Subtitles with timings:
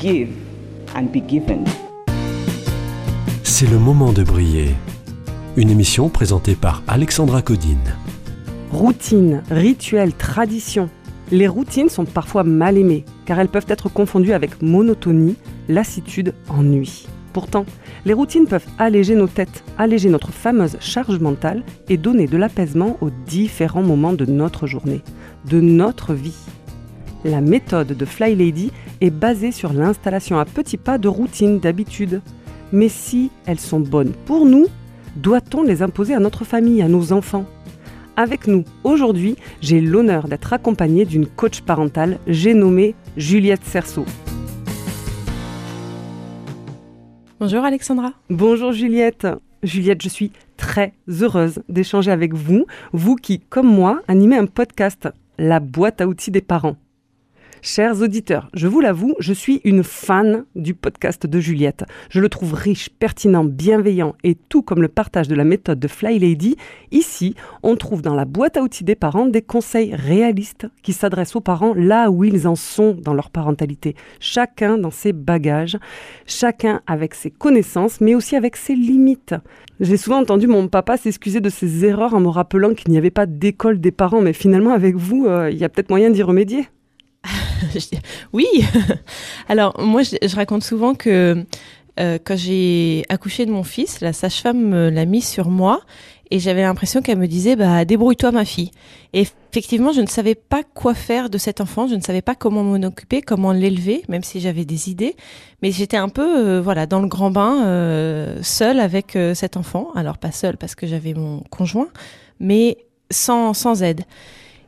[0.00, 0.30] Give
[0.96, 1.64] and be given.
[3.42, 4.70] C'est le moment de briller.
[5.58, 7.96] Une émission présentée par Alexandra Codine.
[8.72, 10.88] Routine, rituel, tradition.
[11.30, 15.36] Les routines sont parfois mal aimées, car elles peuvent être confondues avec monotonie,
[15.68, 17.06] lassitude, ennui.
[17.34, 17.66] Pourtant,
[18.06, 22.96] les routines peuvent alléger nos têtes, alléger notre fameuse charge mentale et donner de l'apaisement
[23.02, 25.02] aux différents moments de notre journée,
[25.44, 26.38] de notre vie.
[27.24, 32.22] La méthode de Fly Lady est basée sur l'installation à petits pas de routines d'habitude.
[32.72, 34.66] Mais si elles sont bonnes pour nous,
[35.16, 37.44] doit-on les imposer à notre famille, à nos enfants?
[38.16, 44.06] Avec nous, aujourd'hui, j'ai l'honneur d'être accompagnée d'une coach parentale, j'ai nommé Juliette Cerceau.
[47.38, 48.12] Bonjour Alexandra.
[48.30, 49.26] Bonjour Juliette.
[49.62, 55.08] Juliette, je suis très heureuse d'échanger avec vous, vous qui, comme moi, animez un podcast,
[55.38, 56.76] La boîte à outils des parents.
[57.62, 61.84] Chers auditeurs, je vous l'avoue, je suis une fan du podcast de Juliette.
[62.08, 65.86] Je le trouve riche, pertinent, bienveillant et tout comme le partage de la méthode de
[65.86, 66.56] Fly Lady,
[66.90, 71.36] ici, on trouve dans la boîte à outils des parents des conseils réalistes qui s'adressent
[71.36, 75.78] aux parents là où ils en sont dans leur parentalité, chacun dans ses bagages,
[76.24, 79.34] chacun avec ses connaissances, mais aussi avec ses limites.
[79.80, 83.10] J'ai souvent entendu mon papa s'excuser de ses erreurs en me rappelant qu'il n'y avait
[83.10, 86.22] pas d'école des parents, mais finalement avec vous, euh, il y a peut-être moyen d'y
[86.22, 86.66] remédier.
[88.32, 88.46] oui.
[89.48, 91.44] Alors moi, je, raconte souvent que
[91.98, 95.80] euh, quand j'ai accouché de mon fils, la sage-femme me l'a mis sur moi
[96.30, 98.70] et j'avais l'impression qu'elle me disait bah débrouille-toi ma fille.
[99.12, 102.36] Et effectivement, je ne savais pas quoi faire de cet enfant, je ne savais pas
[102.36, 105.16] comment m'en occuper, comment l'élever, même si j'avais des idées,
[105.62, 109.56] mais j'étais un peu euh, voilà dans le grand bain, euh, seule avec euh, cet
[109.56, 109.90] enfant.
[109.96, 111.88] Alors pas seule parce que j'avais mon conjoint,
[112.38, 112.78] mais
[113.10, 114.02] sans sans aide.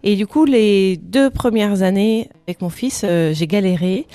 [0.04, 4.06] Et du coup, les deux premières années avec mon fils, euh, j'ai galéré.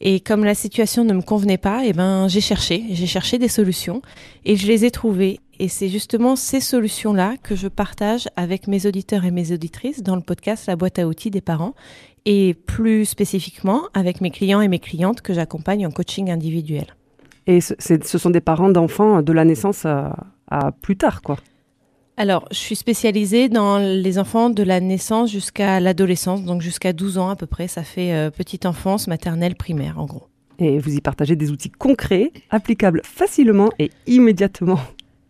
[0.00, 3.48] Et comme la situation ne me convenait pas, eh ben, j'ai cherché, j'ai cherché des
[3.48, 4.02] solutions
[4.44, 5.40] et je les ai trouvées.
[5.58, 10.16] Et c'est justement ces solutions-là que je partage avec mes auditeurs et mes auditrices dans
[10.16, 11.74] le podcast La boîte à outils des parents
[12.24, 16.86] et plus spécifiquement avec mes clients et mes clientes que j'accompagne en coaching individuel.
[17.46, 20.16] Et ce, sont des parents d'enfants de la naissance à,
[20.50, 21.36] à plus tard, quoi.
[22.16, 27.18] Alors, je suis spécialisée dans les enfants de la naissance jusqu'à l'adolescence, donc jusqu'à 12
[27.18, 27.66] ans à peu près.
[27.66, 30.28] Ça fait euh, petite enfance, maternelle, primaire en gros.
[30.60, 34.78] Et vous y partagez des outils concrets, applicables facilement et immédiatement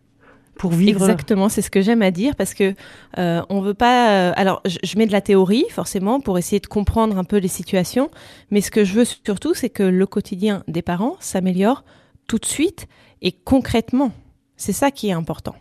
[0.59, 1.01] pour vivre.
[1.01, 2.75] Exactement, c'est ce que j'aime à dire parce que
[3.17, 4.11] euh, on veut pas.
[4.11, 7.37] euh, alors, je, je mets de la théorie forcément pour essayer de comprendre un peu
[7.37, 8.11] les situations,
[8.51, 11.83] mais ce que je veux surtout, c'est que le quotidien des parents s'améliore
[12.27, 12.85] tout de suite
[13.23, 14.11] et concrètement.
[14.55, 15.55] C'est ça qui est important.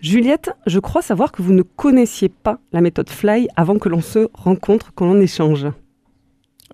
[0.00, 4.02] Juliette, je crois savoir que vous ne connaissiez pas la méthode Fly avant que l'on
[4.02, 5.66] se rencontre, que l'on échange.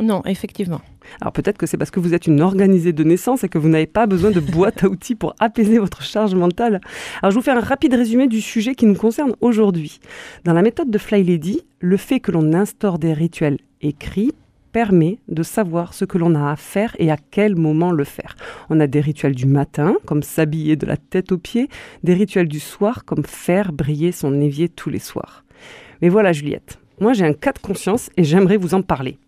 [0.00, 0.80] Non, effectivement.
[1.20, 3.68] Alors peut-être que c'est parce que vous êtes une organisée de naissance et que vous
[3.68, 6.80] n'avez pas besoin de boîte à outils pour apaiser votre charge mentale.
[7.20, 10.00] Alors je vous fais un rapide résumé du sujet qui nous concerne aujourd'hui.
[10.44, 14.32] Dans la méthode de Fly Lady, le fait que l'on instaure des rituels écrits
[14.72, 18.36] permet de savoir ce que l'on a à faire et à quel moment le faire.
[18.70, 21.68] On a des rituels du matin, comme s'habiller de la tête aux pieds,
[22.02, 25.44] des rituels du soir, comme faire briller son évier tous les soirs.
[26.00, 29.18] Mais voilà Juliette, moi j'ai un cas de conscience et j'aimerais vous en parler.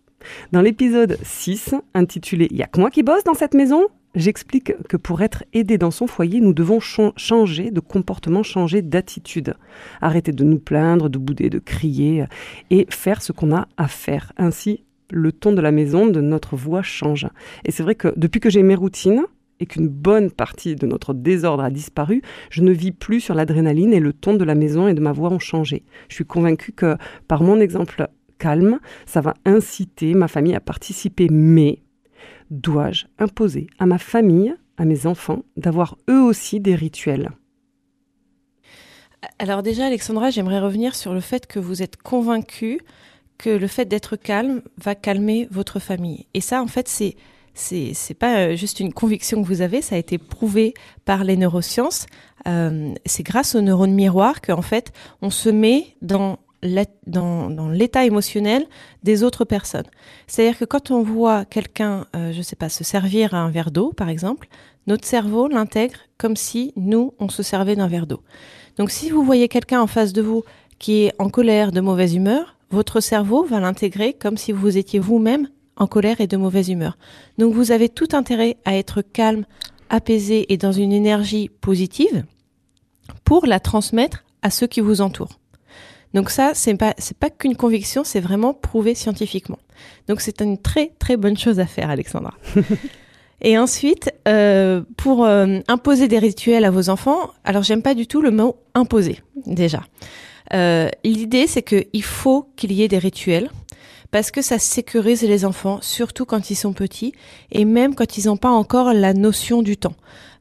[0.51, 4.95] Dans l'épisode 6, intitulé Y a que moi qui bosse dans cette maison J'explique que
[4.95, 9.55] pour être aidé dans son foyer, nous devons chan- changer de comportement, changer d'attitude.
[10.01, 12.23] Arrêter de nous plaindre, de bouder, de crier
[12.69, 14.31] et faire ce qu'on a à faire.
[14.37, 17.27] Ainsi, le ton de la maison, de notre voix change.
[17.63, 19.23] Et c'est vrai que depuis que j'ai mes routines
[19.61, 23.93] et qu'une bonne partie de notre désordre a disparu, je ne vis plus sur l'adrénaline
[23.93, 25.85] et le ton de la maison et de ma voix ont changé.
[26.09, 26.97] Je suis convaincue que
[27.29, 28.07] par mon exemple
[28.39, 31.79] calme, ça va inciter ma famille à participer, mais
[32.51, 37.29] dois-je imposer à ma famille, à mes enfants, d'avoir eux aussi des rituels?
[39.39, 42.81] Alors déjà, Alexandra, j'aimerais revenir sur le fait que vous êtes convaincue
[43.37, 46.25] que le fait d'être calme va calmer votre famille.
[46.33, 47.15] Et ça, en fait, c'est
[47.57, 50.73] c'est pas euh, juste une conviction que vous avez, ça a été prouvé
[51.05, 52.05] par les neurosciences.
[52.49, 54.91] Euh, c'est grâce aux neurones miroirs qu'en fait,
[55.21, 58.65] on se met dans l'ét- dans, dans l'état émotionnel
[59.03, 59.85] des autres personnes.
[60.27, 63.93] C'est-à-dire que quand on voit quelqu'un, euh, je sais pas, se servir un verre d'eau,
[63.93, 64.49] par exemple,
[64.85, 68.21] notre cerveau l'intègre comme si nous, on se servait d'un verre d'eau.
[68.77, 70.43] Donc si vous voyez quelqu'un en face de vous
[70.77, 74.99] qui est en colère, de mauvaise humeur, votre cerveau va l'intégrer comme si vous étiez
[74.99, 76.97] vous-même en colère et de mauvaise humeur.
[77.37, 79.45] Donc vous avez tout intérêt à être calme,
[79.89, 82.23] apaisé et dans une énergie positive
[83.23, 85.39] pour la transmettre à ceux qui vous entourent.
[86.13, 89.59] Donc ça, c'est pas c'est pas qu'une conviction, c'est vraiment prouvé scientifiquement.
[90.07, 92.33] Donc c'est une très très bonne chose à faire, Alexandra.
[93.41, 98.07] Et ensuite, euh, pour euh, imposer des rituels à vos enfants, alors j'aime pas du
[98.07, 99.81] tout le mot imposer déjà.
[100.53, 103.49] Euh, L'idée, c'est qu'il faut qu'il y ait des rituels
[104.11, 107.13] parce que ça sécurise les enfants, surtout quand ils sont petits
[107.51, 109.95] et même quand ils n'ont pas encore la notion du temps.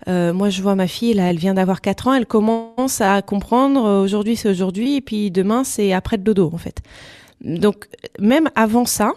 [0.06, 3.20] Euh, moi, je vois ma fille, là, elle vient d'avoir 4 ans, elle commence à
[3.22, 6.82] comprendre euh, aujourd'hui c'est aujourd'hui et puis demain c'est après le dodo en fait.
[7.40, 9.12] Donc même avant ça,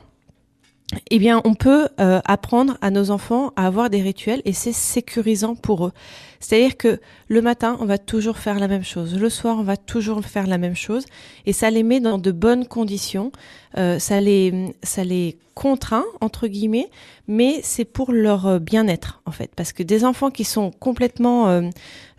[1.11, 4.71] eh bien, on peut euh, apprendre à nos enfants à avoir des rituels et c'est
[4.71, 5.91] sécurisant pour eux.
[6.39, 9.19] C'est-à-dire que le matin, on va toujours faire la même chose.
[9.19, 11.05] Le soir, on va toujours faire la même chose.
[11.45, 13.31] Et ça les met dans de bonnes conditions.
[13.77, 16.87] Euh, ça les, ça les contraint, entre guillemets,
[17.27, 19.49] mais c'est pour leur euh, bien-être, en fait.
[19.55, 21.61] Parce que des enfants qui sont complètement euh,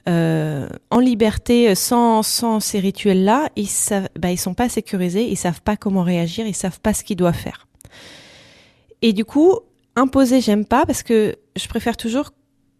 [0.08, 5.36] euh, en liberté, sans, sans ces rituels-là, ils savent, bah, ils sont pas sécurisés, ils
[5.36, 7.68] savent pas comment réagir, ils savent pas ce qu'ils doivent faire.
[9.02, 9.58] Et du coup,
[9.96, 12.30] imposer, j'aime pas parce que je préfère toujours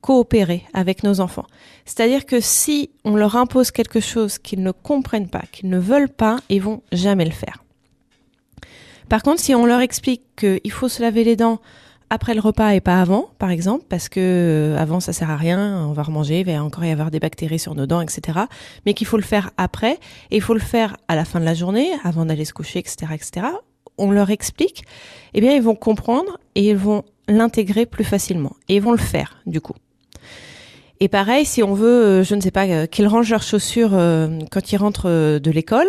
[0.01, 1.47] coopérer avec nos enfants.
[1.85, 6.09] C'est-à-dire que si on leur impose quelque chose qu'ils ne comprennent pas, qu'ils ne veulent
[6.09, 7.65] pas, ils vont jamais le faire.
[9.09, 11.61] Par contre, si on leur explique qu'il faut se laver les dents
[12.11, 15.37] après le repas et pas avant, par exemple, parce que euh, avant ça sert à
[15.37, 18.41] rien, on va remanger, il va encore y avoir des bactéries sur nos dents, etc.
[18.87, 19.99] Mais qu'il faut le faire après,
[20.31, 22.79] et il faut le faire à la fin de la journée, avant d'aller se coucher,
[22.79, 23.47] etc., etc.
[23.99, 24.85] On leur explique,
[25.35, 28.99] eh bien ils vont comprendre et ils vont l'intégrer plus facilement et ils vont le
[28.99, 29.75] faire du coup.
[31.01, 33.91] Et pareil, si on veut, euh, je ne sais pas, euh, qu'ils rangent leurs chaussures
[33.93, 35.89] euh, quand ils rentrent de l'école,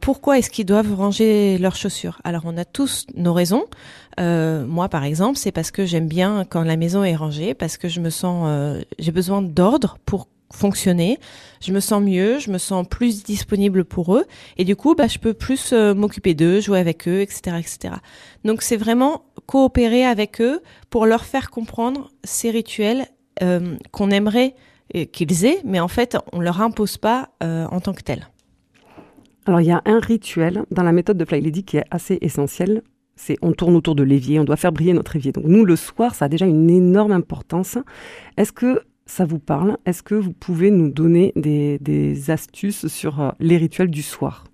[0.00, 2.20] pourquoi est-ce qu'ils doivent ranger leurs chaussures?
[2.24, 3.64] Alors on a tous nos raisons.
[4.18, 7.86] Moi, par exemple, c'est parce que j'aime bien quand la maison est rangée, parce que
[7.86, 11.18] je me sens, j'ai besoin d'ordre pour fonctionner.
[11.60, 14.24] Je me sens mieux, je me sens plus disponible pour eux,
[14.56, 17.94] et du coup, bah, je peux plus euh, m'occuper d'eux, jouer avec eux, etc., etc.
[18.44, 20.60] Donc, c'est vraiment coopérer avec eux
[20.90, 23.06] pour leur faire comprendre ces rituels
[23.42, 24.54] euh, qu'on aimerait
[24.94, 28.28] euh, qu'ils aient, mais en fait, on leur impose pas en tant que tel.
[29.46, 32.18] Alors, il y a un rituel dans la méthode de Fly Lady qui est assez
[32.20, 32.82] essentiel.
[33.16, 35.32] C'est on tourne autour de l'évier, on doit faire briller notre évier.
[35.32, 37.78] Donc, nous, le soir, ça a déjà une énorme importance.
[38.36, 43.30] Est-ce que ça vous parle Est-ce que vous pouvez nous donner des, astuces sur euh,
[43.40, 44.44] les rituels du soir?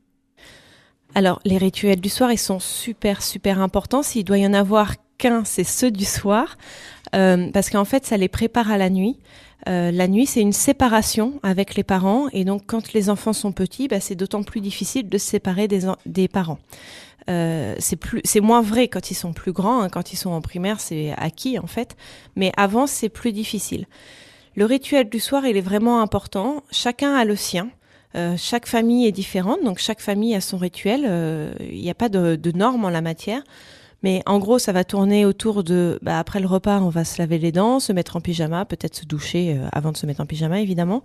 [1.15, 4.03] Alors, les rituels du soir, ils sont super, super importants.
[4.03, 6.57] S'il doit y en avoir qu'un, c'est ceux du soir,
[7.15, 9.19] euh, parce qu'en fait, ça les prépare à la nuit.
[9.69, 13.53] Euh, la nuit, c'est une séparation avec les parents, et donc quand les enfants sont
[13.53, 16.59] petits, bah, c'est d'autant plus difficile de se séparer des, en- des parents.
[17.27, 19.89] C'est moins vrai quand ils sont plus grands, hein.
[19.89, 21.97] quand ils sont en primaire, c'est acquis en fait,
[22.37, 23.87] mais avant, c'est plus difficile.
[24.57, 26.63] Le rituel du soir, il est vraiment important.
[26.71, 27.71] Chacun a le sien.
[28.17, 31.05] Euh, chaque famille est différente, donc chaque famille a son rituel.
[31.07, 33.43] Euh, Il n'y a pas de, de normes en la matière.
[34.05, 37.19] Mais en gros, ça va tourner autour de, bah, après le repas, on va se
[37.19, 40.21] laver les dents, se mettre en pyjama, peut-être se doucher euh, avant de se mettre
[40.21, 41.03] en pyjama, évidemment.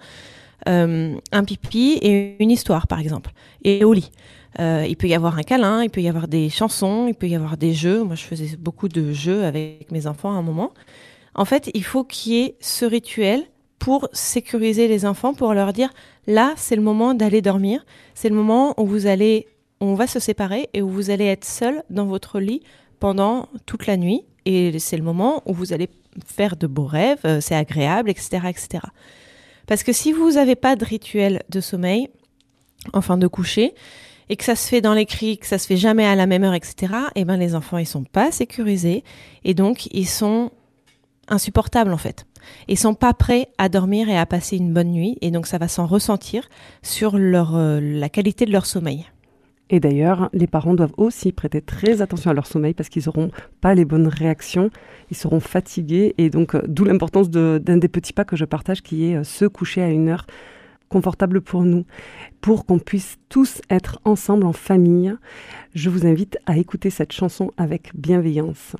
[0.65, 3.31] Un pipi et une histoire, par exemple.
[3.63, 4.11] Et au lit.
[4.59, 7.35] Il peut y avoir un câlin, il peut y avoir des chansons, il peut y
[7.35, 8.03] avoir des jeux.
[8.03, 10.73] Moi, je faisais beaucoup de jeux avec mes enfants à un moment.
[11.35, 13.43] En fait, il faut qu'il y ait ce rituel
[13.77, 15.89] pour sécuriser les enfants, pour leur dire
[16.27, 19.47] là, c'est le moment d'aller dormir, c'est le moment où vous allez,
[19.79, 22.61] on va se séparer et où vous allez être seul dans votre lit
[22.99, 24.23] pendant toute la nuit.
[24.45, 25.89] Et c'est le moment où vous allez
[26.25, 28.83] faire de beaux rêves, euh, c'est agréable, etc., etc.
[29.67, 32.09] Parce que si vous n'avez pas de rituel de sommeil,
[32.93, 33.75] enfin de coucher,
[34.29, 36.27] et que ça se fait dans les cris, que ça se fait jamais à la
[36.27, 39.03] même heure, etc., eh ben les enfants ils sont pas sécurisés
[39.43, 40.51] et donc ils sont
[41.29, 42.25] insupportables en fait.
[42.67, 45.57] Ils sont pas prêts à dormir et à passer une bonne nuit et donc ça
[45.57, 46.49] va s'en ressentir
[46.81, 49.05] sur leur euh, la qualité de leur sommeil.
[49.71, 53.29] Et d'ailleurs, les parents doivent aussi prêter très attention à leur sommeil parce qu'ils n'auront
[53.61, 54.71] pas les bonnes réactions,
[55.11, 58.81] ils seront fatigués et donc euh, d'où l'importance d'un des petits pas que je partage
[58.81, 60.25] qui est euh, se coucher à une heure
[60.89, 61.85] confortable pour nous,
[62.41, 65.13] pour qu'on puisse tous être ensemble en famille.
[65.75, 68.75] Je vous invite à écouter cette chanson avec bienveillance.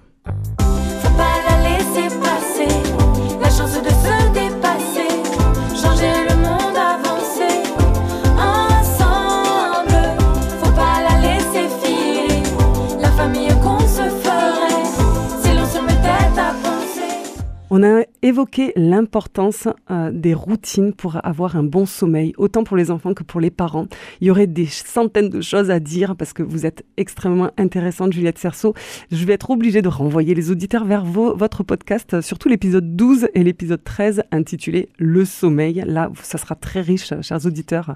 [17.72, 22.90] On a évoqué l'importance euh, des routines pour avoir un bon sommeil, autant pour les
[22.90, 23.86] enfants que pour les parents.
[24.22, 28.12] Il y aurait des centaines de choses à dire parce que vous êtes extrêmement intéressante,
[28.12, 28.74] Juliette Cerceau.
[29.12, 33.30] Je vais être obligée de renvoyer les auditeurs vers votre podcast, euh, surtout l'épisode 12
[33.36, 35.84] et l'épisode 13 intitulé Le sommeil.
[35.86, 37.96] Là, ça sera très riche, euh, chers auditeurs.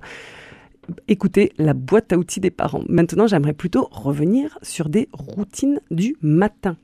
[1.07, 2.83] Écoutez la boîte à outils des parents.
[2.89, 6.77] Maintenant, j'aimerais plutôt revenir sur des routines du matin.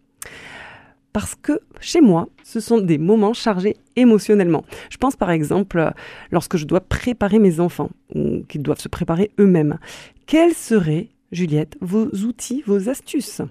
[1.13, 4.63] Parce que chez moi, ce sont des moments chargés émotionnellement.
[4.89, 5.89] Je pense par exemple euh,
[6.32, 9.80] lorsque je dois préparer mes enfants ou qu'ils doivent se préparer eux-mêmes.
[10.28, 13.42] Quels seraient, Juliette, vos outils, vos astuces?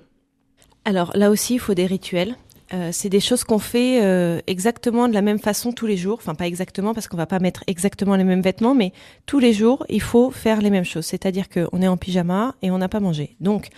[0.84, 2.36] Alors là aussi, il faut des rituels.
[2.74, 6.18] Euh, c'est des choses qu'on fait euh, exactement de la même façon tous les jours.
[6.20, 8.92] Enfin, pas exactement parce qu'on va pas mettre exactement les mêmes vêtements, mais
[9.26, 11.06] tous les jours, il faut faire les mêmes choses.
[11.06, 13.36] C'est-à-dire qu'on est en pyjama et on n'a pas mangé.
[13.40, 13.68] Donc,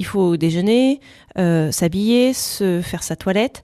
[0.00, 0.98] il faut déjeuner,
[1.38, 3.62] euh, s'habiller, se faire sa toilette.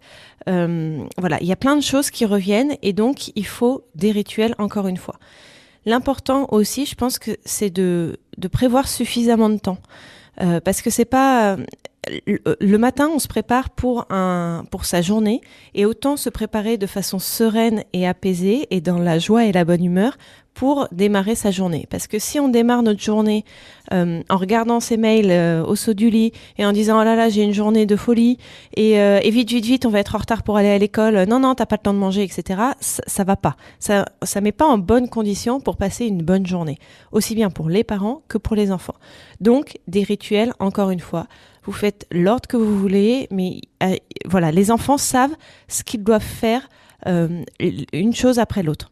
[0.48, 4.12] Euh, voilà, il y a plein de choses qui reviennent et donc il faut des
[4.12, 5.16] rituels encore une fois.
[5.86, 8.18] L'important aussi, je pense que c'est de,
[8.52, 9.78] prévoir suffisamment de temps.
[10.42, 11.56] Euh, parce que c'est pas
[12.26, 14.04] le, matin, on se prépare pour
[14.82, 15.40] sa journée
[15.74, 19.64] et autant se préparer de façon sereine et apaisée et dans la joie et la
[19.64, 20.18] bonne humeur
[20.56, 21.86] pour démarrer sa journée.
[21.90, 23.44] Parce que si on démarre notre journée
[23.92, 27.14] euh, en regardant ses mails euh, au saut du lit et en disant oh là
[27.14, 28.38] là j'ai une journée de folie
[28.74, 31.24] et, euh, et vite vite vite on va être en retard pour aller à l'école
[31.28, 33.56] non non t'as pas le temps de manger etc ça, va pas.
[33.78, 36.78] Ça ça met pas en bonne condition pour passer une bonne journée
[37.12, 38.96] aussi bien pour les parents que pour les enfants.
[39.42, 41.26] Donc des rituels encore une fois
[41.64, 43.94] vous faites l'ordre que vous voulez mais euh,
[44.24, 45.36] voilà les enfants savent
[45.68, 46.70] ce qu'ils doivent faire
[47.06, 47.44] euh,
[47.92, 48.90] une chose après l'autre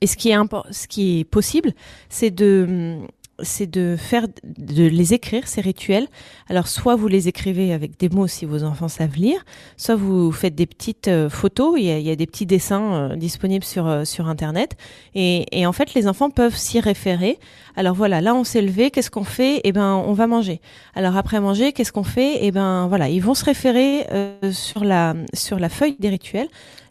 [0.00, 0.36] et ce qui est
[0.70, 1.72] ce qui est possible,
[2.08, 2.98] c'est de
[3.42, 6.06] c'est de faire de les écrire ces rituels.
[6.48, 9.44] Alors soit vous les écrivez avec des mots si vos enfants savent lire,
[9.76, 11.74] soit vous faites des petites euh, photos.
[11.78, 14.76] Il y, a, il y a des petits dessins euh, disponibles sur euh, sur internet
[15.14, 17.38] et, et en fait les enfants peuvent s'y référer.
[17.76, 19.60] Alors voilà, là on s'est levé, qu'est-ce qu'on fait?
[19.64, 20.60] Eh ben on va manger.
[20.94, 22.38] Alors après manger, qu'est-ce qu'on fait?
[22.42, 24.06] Eh ben voilà, ils vont se référer
[24.52, 26.48] sur la sur la feuille des rituels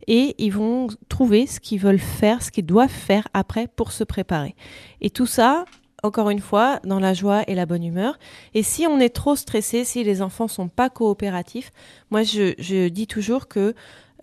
[0.08, 4.04] et ils vont trouver ce qu'ils veulent faire, ce qu'ils doivent faire après pour se
[4.04, 4.56] préparer.
[5.00, 5.64] Et tout ça,
[6.04, 8.20] encore une fois, dans la joie et la bonne humeur.
[8.54, 11.72] Et si on est trop stressé, si les enfants sont pas coopératifs,
[12.12, 13.74] moi je, dis toujours que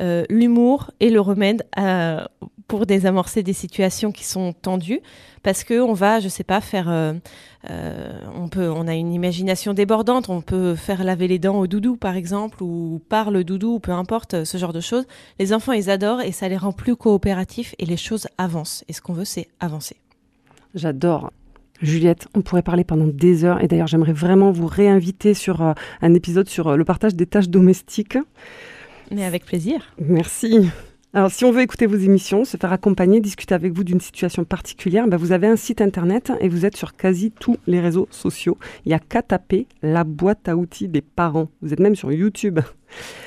[0.02, 2.28] euh, l'humour est le remède à-
[2.68, 5.00] pour désamorcer des situations qui sont tendues,
[5.42, 7.14] parce que on va, je sais pas, faire, euh,
[7.68, 11.66] euh, on peut, on a une imagination débordante, on peut faire laver les dents au
[11.66, 15.06] doudou par exemple, ou par le doudou, ou peu importe, ce genre de choses.
[15.38, 18.84] Les enfants, ils adorent et ça les rend plus coopératifs et les choses avancent.
[18.86, 19.96] Et ce qu'on veut, c'est avancer.
[20.74, 21.30] J'adore.
[21.80, 25.72] Juliette, on pourrait parler pendant des heures et d'ailleurs j'aimerais vraiment vous réinviter sur euh,
[26.02, 28.18] un épisode sur euh, le partage des tâches domestiques.
[29.10, 29.80] Mais avec plaisir.
[29.98, 30.70] Merci.
[31.12, 34.44] Alors, si on veut écouter vos émissions, se faire accompagner, discuter avec vous d'une situation
[34.44, 38.06] particulière, ben, vous avez un site internet et vous êtes sur quasi tous les réseaux
[38.12, 38.56] sociaux.
[38.84, 41.48] Il n'y a qu'à taper la boîte à outils des parents.
[41.62, 42.60] Vous êtes même sur YouTube.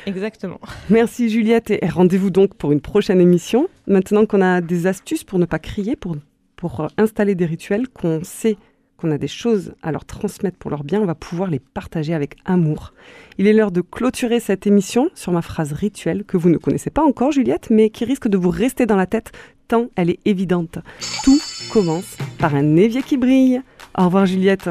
[0.06, 0.62] Exactement.
[0.90, 3.68] Merci Juliette et rendez-vous donc pour une prochaine émission.
[3.86, 6.16] Maintenant qu'on a des astuces pour ne pas crier, pour,
[6.64, 8.56] pour euh, installer des rituels, qu'on sait
[8.96, 12.14] qu'on a des choses à leur transmettre pour leur bien, on va pouvoir les partager
[12.14, 12.94] avec amour.
[13.38, 16.90] Il est l'heure de clôturer cette émission sur ma phrase rituelle que vous ne connaissez
[16.90, 19.34] pas encore Juliette, mais qui risque de vous rester dans la tête
[19.68, 20.80] tant elle est évidente.
[21.26, 21.40] Tout
[21.74, 23.62] commence par un évier qui brille.
[23.98, 24.70] Au revoir Juliette.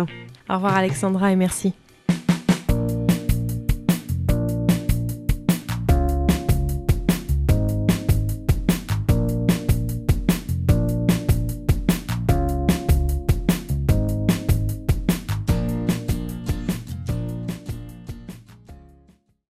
[0.49, 1.75] Au revoir Alexandra et merci.